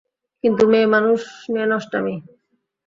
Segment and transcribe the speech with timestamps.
[0.43, 1.19] কিন্তু মেয়ে মানুষ
[1.51, 2.15] নিয়ে নষ্টামি?